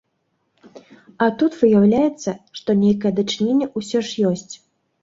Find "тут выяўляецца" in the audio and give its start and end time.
1.41-2.35